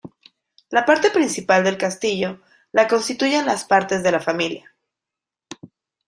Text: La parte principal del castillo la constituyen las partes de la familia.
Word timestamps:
La 0.71 0.83
parte 0.85 1.11
principal 1.11 1.63
del 1.63 1.77
castillo 1.77 2.41
la 2.71 2.87
constituyen 2.87 3.45
las 3.45 3.65
partes 3.65 4.01
de 4.01 4.11
la 4.11 4.19
familia. 4.19 4.73